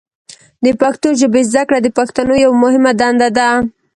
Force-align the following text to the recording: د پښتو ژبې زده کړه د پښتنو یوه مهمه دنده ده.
د 0.63 0.67
پښتو 0.81 1.07
ژبې 1.19 1.41
زده 1.49 1.61
کړه 1.67 1.79
د 1.83 1.87
پښتنو 1.97 2.33
یوه 2.43 2.57
مهمه 2.63 2.91
دنده 3.01 3.29
ده. 3.37 3.49